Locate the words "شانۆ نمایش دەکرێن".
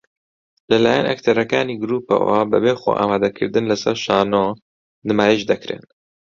4.05-5.83